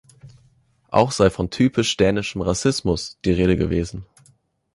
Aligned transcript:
Auch 0.89 1.11
sei 1.11 1.29
von 1.29 1.51
„typisch 1.51 1.95
dänischem 1.95 2.41
Rassismus“ 2.41 3.19
die 3.23 3.33
Rede 3.33 3.55
gewesen. 3.55 4.03